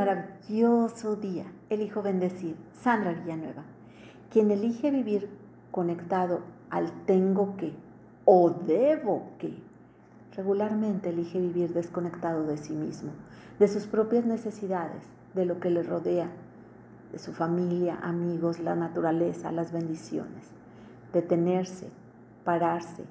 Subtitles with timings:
[0.00, 1.44] maravilloso día.
[1.68, 2.56] Elijo bendecir.
[2.72, 3.64] Sandra Villanueva.
[4.32, 5.28] Quien elige vivir
[5.70, 6.40] conectado
[6.70, 7.74] al tengo que
[8.24, 9.52] o debo que,
[10.34, 13.10] regularmente elige vivir desconectado de sí mismo,
[13.58, 15.02] de sus propias necesidades,
[15.34, 16.30] de lo que le rodea,
[17.12, 20.46] de su familia, amigos, la naturaleza, las bendiciones.
[21.12, 21.90] Detenerse,
[22.44, 23.04] pararse,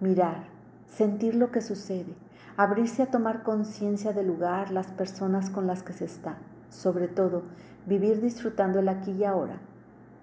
[0.00, 0.44] mirar,
[0.88, 2.14] sentir lo que sucede,
[2.56, 6.36] abrirse a tomar conciencia del lugar, las personas con las que se está,
[6.70, 7.42] sobre todo
[7.86, 9.58] vivir disfrutando el aquí y ahora,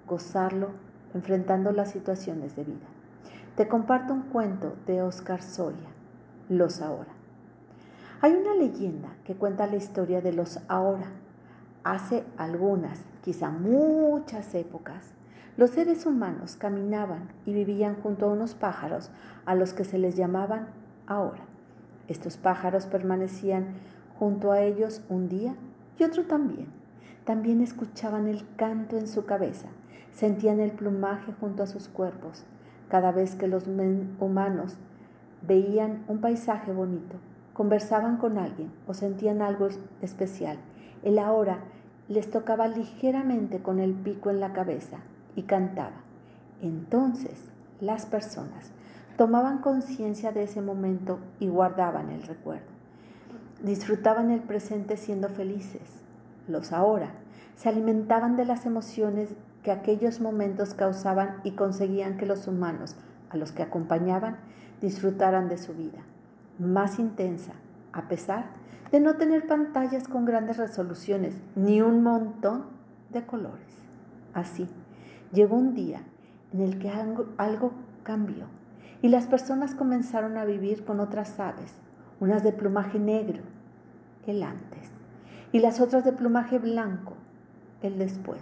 [0.08, 0.70] gozarlo,
[1.14, 2.88] enfrentando las situaciones de vida.
[3.56, 5.90] Te comparto un cuento de Oscar Soria,
[6.48, 7.12] Los Ahora.
[8.22, 11.08] Hay una leyenda que cuenta la historia de los ahora.
[11.84, 15.14] Hace algunas, quizá muchas épocas,
[15.56, 19.10] los seres humanos caminaban y vivían junto a unos pájaros
[19.46, 20.68] a los que se les llamaban
[21.08, 21.49] ahora.
[22.10, 23.68] Estos pájaros permanecían
[24.18, 25.56] junto a ellos un día
[25.98, 26.68] y otro también.
[27.24, 29.68] También escuchaban el canto en su cabeza,
[30.12, 32.44] sentían el plumaje junto a sus cuerpos.
[32.90, 34.78] Cada vez que los humanos
[35.48, 37.18] veían un paisaje bonito,
[37.54, 39.68] conversaban con alguien o sentían algo
[40.02, 40.58] especial,
[41.04, 41.60] el ahora
[42.08, 44.98] les tocaba ligeramente con el pico en la cabeza
[45.36, 46.02] y cantaba.
[46.64, 48.72] Entonces las personas
[49.20, 52.70] tomaban conciencia de ese momento y guardaban el recuerdo.
[53.62, 55.82] Disfrutaban el presente siendo felices.
[56.48, 57.12] Los ahora
[57.58, 59.28] se alimentaban de las emociones
[59.62, 62.96] que aquellos momentos causaban y conseguían que los humanos,
[63.30, 64.38] a los que acompañaban,
[64.80, 66.00] disfrutaran de su vida,
[66.58, 67.52] más intensa,
[67.92, 68.46] a pesar
[68.90, 72.68] de no tener pantallas con grandes resoluciones ni un montón
[73.10, 73.68] de colores.
[74.34, 74.70] Así,
[75.34, 76.04] llegó un día
[76.54, 77.74] en el que algo,
[78.04, 78.46] cambió
[79.02, 81.74] y las personas comenzaron a vivir con otras aves,
[82.20, 83.42] unas de plumaje negro,
[84.28, 84.90] el antes,
[85.52, 87.14] y las otras de plumaje blanco,
[87.82, 88.42] el después.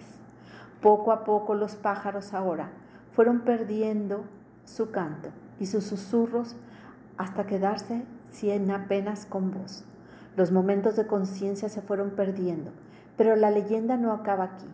[0.81, 2.69] Poco a poco los pájaros ahora
[3.11, 4.25] fueron perdiendo
[4.65, 5.29] su canto
[5.59, 6.55] y sus susurros
[7.17, 9.85] hasta quedarse cien apenas con voz.
[10.35, 12.71] Los momentos de conciencia se fueron perdiendo,
[13.15, 14.67] pero la leyenda no acaba aquí.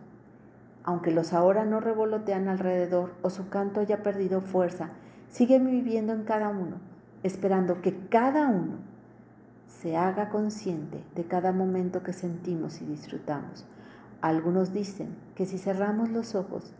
[0.82, 4.90] Aunque los ahora no revolotean alrededor o su canto haya perdido fuerza
[5.34, 6.76] Sigue viviendo en cada uno,
[7.24, 8.76] esperando que cada uno
[9.66, 13.64] se haga consciente de cada momento que sentimos y disfrutamos.
[14.20, 16.72] Algunos dicen que si cerramos los ojos,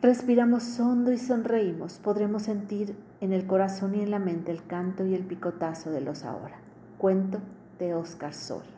[0.00, 5.04] respiramos hondo y sonreímos, podremos sentir en el corazón y en la mente el canto
[5.04, 6.56] y el picotazo de los ahora.
[6.96, 7.40] Cuento
[7.78, 8.72] de Oscar Soria.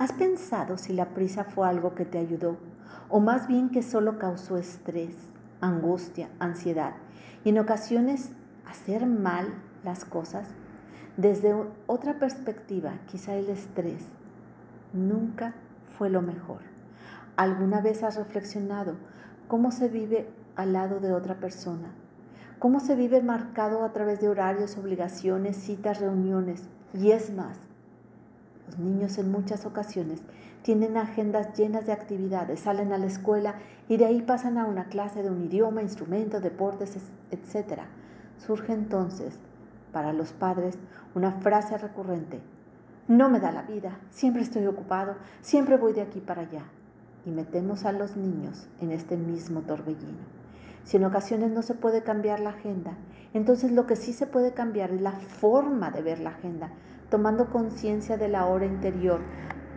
[0.00, 2.56] ¿Has pensado si la prisa fue algo que te ayudó
[3.08, 5.14] o más bien que solo causó estrés,
[5.60, 6.94] angustia, ansiedad
[7.44, 8.30] y en ocasiones
[8.66, 10.48] hacer mal las cosas
[11.16, 11.54] desde
[11.86, 14.04] otra perspectiva, quizá el estrés,
[14.92, 15.54] nunca
[15.96, 16.60] fue lo mejor.
[17.36, 18.96] ¿Alguna vez has reflexionado
[19.48, 21.88] cómo se vive al lado de otra persona?
[22.58, 26.64] ¿Cómo se vive marcado a través de horarios, obligaciones, citas, reuniones?
[26.92, 27.56] Y es más,
[28.66, 30.20] los niños en muchas ocasiones
[30.62, 33.54] tienen agendas llenas de actividades, salen a la escuela
[33.88, 36.96] y de ahí pasan a una clase de un idioma, instrumento, deportes,
[37.30, 37.82] etc.
[38.38, 39.34] Surge entonces
[39.92, 40.76] para los padres
[41.14, 42.40] una frase recurrente,
[43.08, 46.64] no me da la vida, siempre estoy ocupado, siempre voy de aquí para allá.
[47.24, 50.45] Y metemos a los niños en este mismo torbellino.
[50.86, 52.92] Si en ocasiones no se puede cambiar la agenda,
[53.34, 56.70] entonces lo que sí se puede cambiar es la forma de ver la agenda,
[57.10, 59.20] tomando conciencia de la hora interior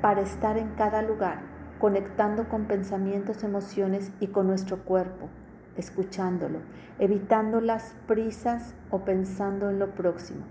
[0.03, 1.42] para estar en cada lugar,
[1.80, 5.30] conectando con pensamientos, emociones y con nuestro cuerpo,
[5.78, 6.59] escuchándolo,
[7.00, 10.46] evitando las prisas o pensando en lo próximo.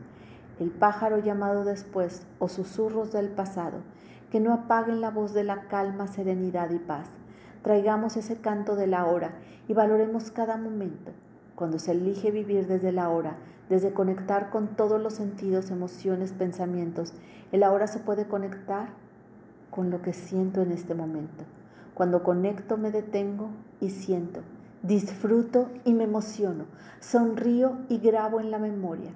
[0.58, 3.82] El pájaro llamado después o susurros del pasado,
[4.32, 7.08] que no apaguen la voz de la calma, serenidad y paz.
[7.62, 9.32] Traigamos ese canto de la hora
[9.68, 11.12] y valoremos cada momento.
[11.54, 13.36] Cuando se elige vivir desde la hora,
[13.68, 17.12] desde conectar con todos los sentidos, emociones, pensamientos,
[17.52, 18.88] el ahora se puede conectar
[19.70, 21.44] con lo que siento en este momento.
[21.94, 23.50] Cuando conecto me detengo
[23.80, 24.40] y siento,
[24.82, 26.66] disfruto y me emociono,
[27.00, 29.10] sonrío y grabo en la memoria.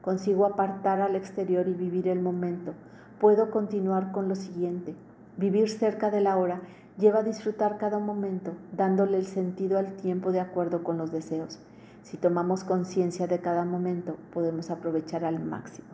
[0.00, 2.72] Consigo apartar al exterior y vivir el momento.
[3.20, 4.94] Puedo continuar con lo siguiente.
[5.36, 6.60] Vivir cerca de la hora
[6.98, 11.58] lleva a disfrutar cada momento, dándole el sentido al tiempo de acuerdo con los deseos.
[12.02, 15.88] Si tomamos conciencia de cada momento, podemos aprovechar al máximo.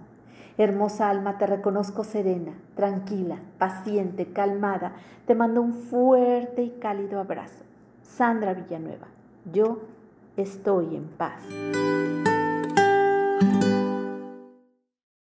[0.57, 4.93] Hermosa alma, te reconozco serena, tranquila, paciente, calmada.
[5.27, 7.65] Te mando un fuerte y cálido abrazo.
[8.03, 9.09] Sandra Villanueva,
[9.53, 9.81] yo
[10.37, 11.43] estoy en paz.